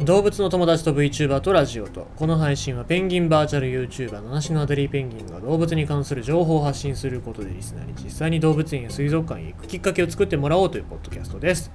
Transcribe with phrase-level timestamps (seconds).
[0.00, 11.70] 動物の友達と VTuber とラジオとこの配信はペンギンバーチャル YouTuber 七種のアデリーペンギンが動物に関する情報を発信することでリスナーに実際に動物園や水族館へ行くきっかけを作ってもらおうというポッドキャストです。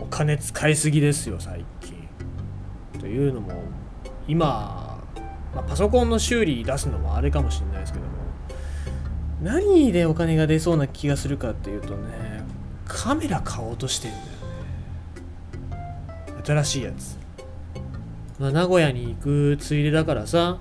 [0.00, 2.08] お金使いすぎですよ最近。
[2.98, 3.62] というのも
[4.26, 5.04] 今、
[5.54, 8.12] まあ、パソコンの修理出すのもあれかもしれないですけども。
[9.42, 12.42] 何でお金が出そうな気がするかっていうとね
[12.86, 14.33] カメラ買おうとしてるんだよ
[16.44, 17.18] 新しいやつ、
[18.38, 20.58] まあ、名古屋に行くついでだからさ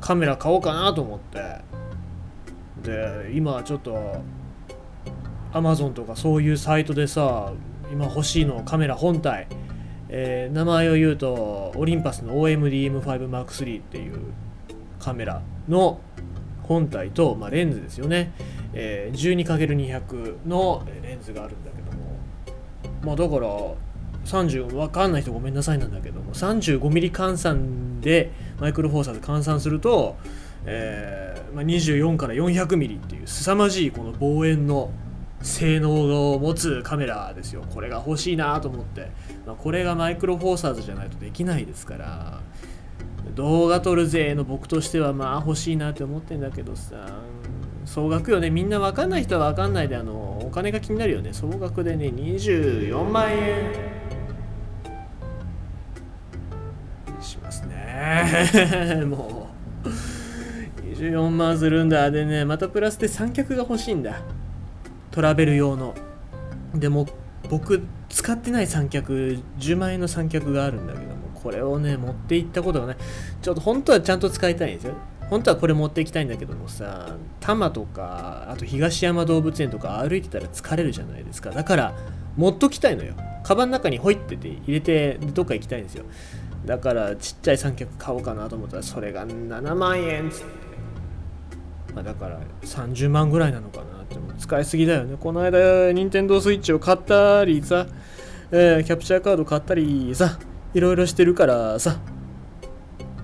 [0.00, 1.66] カメラ買おうかなと思って。
[2.82, 4.22] で今ちょっと
[5.52, 7.52] アマゾンとかそういうサイトでさ
[7.90, 9.48] 今欲しいのカメラ本体、
[10.08, 14.20] えー、名前を言うとオリンパスの OMDM5M3 っていう
[15.00, 16.00] カメラの
[16.62, 18.32] 本体と、まあ、レンズですよね、
[18.72, 22.16] えー、12×200 のレンズがあるんだけども。
[23.02, 23.48] まあだから
[24.26, 30.16] 30分かんない人ごめんなさいなんだけども 35mm 換算でマイクロフォーサーで換算すると、
[30.64, 34.90] えーまあ、24から 400mm っていう凄まじいこの望遠の
[35.42, 37.62] 性能を持つカメラですよ。
[37.72, 39.10] これが欲しいなと思って、
[39.46, 42.40] まあ、これがマイクロフォーサーズじゃないとできないですから
[43.34, 46.96] 動画撮るぜの僕としてはまあ欲しいなって思ってんだけどさ。
[47.86, 48.50] 総額よね。
[48.50, 51.32] みんな分かんない人は分かんないであのお金が気になるよね。
[51.32, 54.05] 総額でね24万円。
[57.26, 59.04] しますね。
[59.06, 59.50] も
[59.84, 59.88] う。
[60.96, 62.10] 24万するんだ。
[62.10, 64.22] でねまたプラスで三脚が欲しいんだ。
[65.10, 65.94] トラベル用の。
[66.74, 67.06] でも
[67.48, 72.96] 僕使ってない三脚10万円の三脚があるんだけどもこれをね持って行ったことがね
[73.40, 74.94] ちょっと本当はちゃんと使いたいんですよ。
[75.28, 81.50] 本当はこれ持っていきたいんだけどもさ多摩とかあと東山動物園とか歩いてたら疲れるじゃないですか。
[81.50, 81.94] だから
[82.36, 83.14] 持っときたいのよ。
[83.42, 86.04] カバンの中にホイってて入れてどっか行きたいんですよ。
[86.66, 90.46] だからちっちゃい三脚買おうかなと思ったらそれが7万円っつって、
[91.94, 95.16] まあ、だから30万ぐらいなのかなっても使いすぎだよね。
[95.18, 97.86] この間任天堂スイッチを買ったりさ、
[98.50, 100.38] えー、キャプチャーカード買ったりさ
[100.74, 102.00] いろいろしてるからさ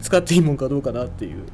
[0.00, 1.44] 使っていいもんかどうかなっていう、うん、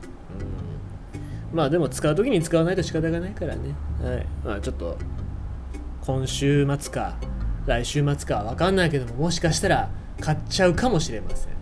[1.53, 3.75] まあでも使う時に使わないと仕方がないからね。
[4.03, 4.27] はい。
[4.43, 4.97] まあちょっと
[6.01, 7.17] 今週末か
[7.67, 9.91] 来週末か分かんないけどももしかしたら
[10.21, 11.54] 買っちゃうかもしれません。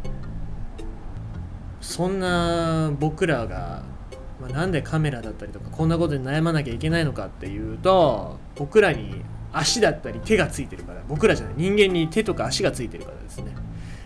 [1.82, 3.82] そんな僕らが、
[4.40, 9.22] まあ、なんでカメラだったりとかこんなことに悩まなきゃいけないのかっていうと僕らに
[9.52, 13.54] 足だったり手がついてるから僕らじゃない人間に手とか足がついてるからですね、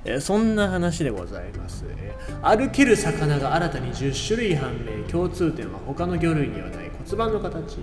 [0.05, 7.79] えそんな話でございます、え歩ける魚が新たに10種類判明共通点は他の魚類にはない骨盤の形。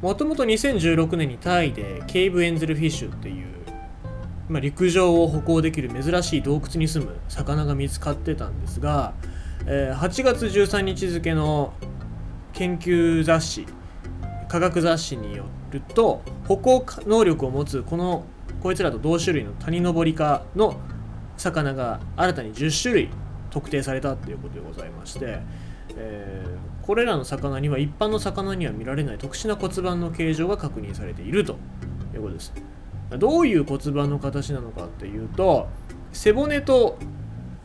[0.00, 3.53] もともと2016年にタイでケーブエンゼルフィッシュっていう
[4.48, 9.14] まあ、陸上を歩行できる珍しい洞窟に住む魚が見つかってたんですが、
[9.66, 11.72] えー、8月13日付の
[12.52, 13.66] 研究雑誌
[14.48, 18.24] 科学雑誌によると歩行能力を持つこの
[18.62, 20.78] こいつらと同種類の谷登り科の
[21.36, 23.10] 魚が新たに10種類
[23.50, 25.40] 特定されたっていうことでございまして、
[25.96, 31.56] えー、これらの魚には一般の魚には見られない特殊な骨盤の形状が確認されていると
[32.14, 32.73] いうことです。
[33.10, 35.68] どういう骨盤の形なのかっていうと
[36.12, 36.98] 背骨と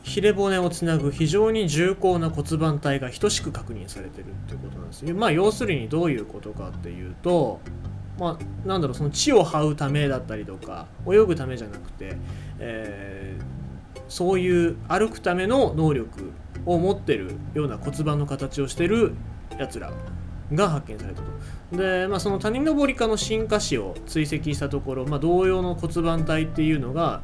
[0.04, 5.16] ヒレ骨をつなぐ非常に重厚な骨盤体が等しく確認されてるっていうことなんですよ。
[5.16, 7.60] まあ要するにどういうことかっていうと
[8.20, 12.18] まあ、なんだろうその地を這うためだったりとか泳ぐためじゃなくて、
[12.60, 16.34] えー、そういう歩くための能力
[16.66, 19.16] を持ってるような骨盤の形をしてる
[19.58, 19.94] やつら
[20.54, 21.78] が発見されたと。
[21.78, 27.22] で、まあ、その他人のボリ科の進化史を追跡したところ、まあ、同様の骨盤体っていうのが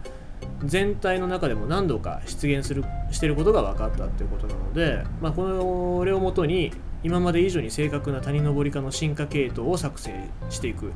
[0.64, 6.72] 全体の中でも何度か出現するしてることが分かったっていうことなので、まあ、これをもとに
[7.04, 10.12] 今まで以上に正確な谷登り科の進化系統を作成
[10.50, 10.92] していく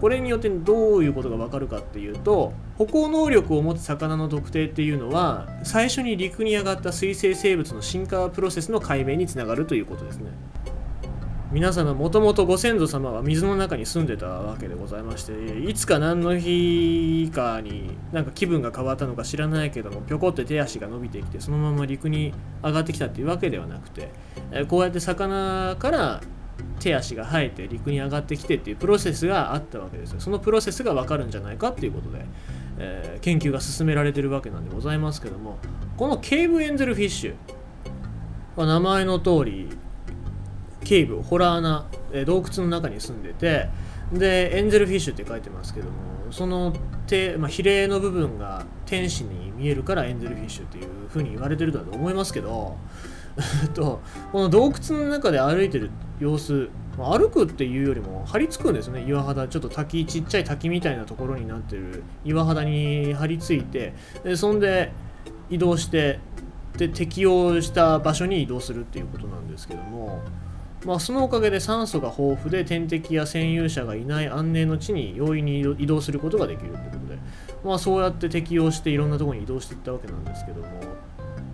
[0.00, 10.30] これによってどういうことが分かるかっていうと歩行能力を持つ魚の特定っていうのは最初に陸に上がった水生生物の進化プロセスの解明につながるということですね。
[11.54, 22.34] 皆様もともとご先祖様は水の中に住んでたわけでございましていつか何の日かになんか気分が変わったのか知らないけどもぴょこって手足が伸びてきてそのまま陸に
[22.64, 24.10] 上がってきたっていうわけではなくて
[24.66, 26.20] こうやって魚から
[26.80, 30.20] 手足が生えて陸に上がってきてっていうプロセスがあったわけですよ。
[30.20, 32.24] そのプロセスがわかるんじゃないかっていうことで、
[32.78, 35.58] えー、研究が進められてるわけなんでございますけども
[35.96, 37.34] この cave angelfish、
[38.56, 39.68] ま、名前の通り
[40.84, 43.68] ケーブホラーな、え洞窟の中に住んでて
[44.12, 45.92] でエンゼルフィッシュって書いてますけども
[46.30, 46.72] その
[47.06, 52.76] 手、まあ、ひれの部分が天使に見えるからエンゼルフィッシュっていうふうに言われてるとは思いますけど
[53.74, 54.00] と
[54.30, 55.90] この洞窟の中で歩いてる
[56.20, 59.04] 様子歩くっていうよりも張り付くんですね。
[59.04, 64.92] 岩肌ちょっと滝ちっちゃい滝みたいなところになってる岩肌に張り付いてでそんで
[65.50, 66.20] 移動して
[66.76, 70.22] で適応した場所に移動するっていうことなんですけども、
[70.84, 77.18] まあ、そのおかげで酸素が豊富で天敵や占有者がいない安寧の地に容易に移動することができるってことで、
[77.64, 80.66] まあ、そうやって適応していろんなところに移動していったわけなんですけども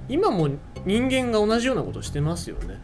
[0.09, 0.49] 今も
[0.85, 2.81] 人間が同じようなことしてますよね。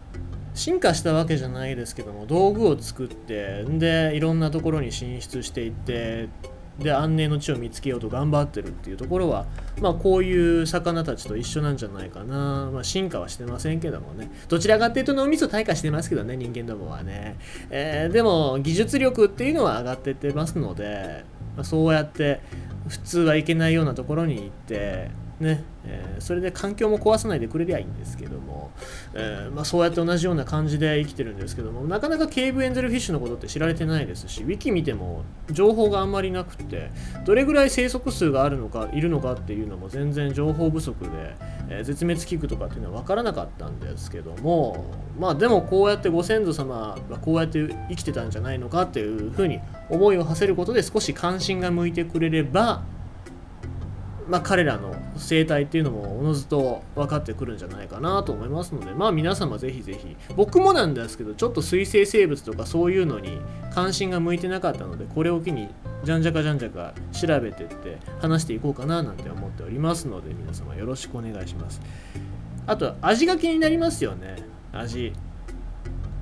[0.55, 6.31] 進化したわけじゃないですけども道具を作ってでいろんなところに進出していって
[6.79, 9.47] で安寧の地を見つけようと頑張ってるっていうところは、
[9.81, 14.31] まあ、こういう魚たちと一緒なんじゃないかな、まあ、進化はしてませんけどもね。
[14.49, 17.39] どちらかっていうと脳みそ退化してますけどね人間どもはね、
[17.71, 21.25] えー、でも技術力っていうのは上がってってますので、
[21.57, 22.41] まあ、そうやって
[22.89, 28.73] 普通はいけないようなところに行ってねえー、それで環境も壊さないでくれりゃいいんですけども、
[29.15, 36.91] えー、まあ、そうやって同じような感じで生きてるんですけどもなかなかケーブエンゼルフィッシュのことって知られてないですしウィキ見ても情報があんまりなくて
[37.25, 41.11] どれぐらい生息数があるのかいるのかっていうのも全然情報不足で、
[41.69, 44.85] えー、絶滅危惧とかっていうのは分からなかったんですけども
[45.19, 52.83] まあでもこうやってご先祖様がこうやって生きてたんじゃないのかっていうふうに思いを馳せることで少し関心が向いてくれれば
[54.29, 63.41] まあ、彼らの生態っていうのもおのずと分かってくるんじゃないかなと思いますのでまあ皆様ぜひぜひ僕もなんですけどちょっと水生生物とかそういうのに
[63.73, 65.69] 関心が向いてなかったのでこれを機に
[66.03, 71.81] じゃんじゃかじゃんじゃか調べてって話していこうかななんて思っておりますので皆様よろしくお願いします。
[72.67, 74.37] あと味が気になりますよね。
[74.73, 75.13] 味。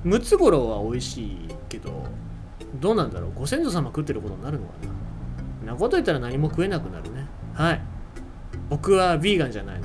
[0.03, 2.03] ムツゴロウは美味しいけど
[2.79, 3.31] どうなんだろう。
[3.33, 4.73] ご先祖様食ってることになるのか
[5.65, 5.73] な。
[5.73, 7.25] なこと言ったら何も食えなくなるね。
[7.53, 7.81] はい。
[8.69, 9.84] 僕はヴィーガンじゃないの。